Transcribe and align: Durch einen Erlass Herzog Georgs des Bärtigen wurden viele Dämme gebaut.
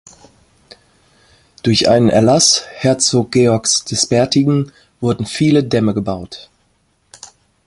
Durch 1.61 1.87
einen 1.87 2.09
Erlass 2.09 2.63
Herzog 2.71 3.31
Georgs 3.31 3.85
des 3.85 4.07
Bärtigen 4.07 4.71
wurden 4.99 5.27
viele 5.27 5.63
Dämme 5.63 5.93
gebaut. 5.93 6.49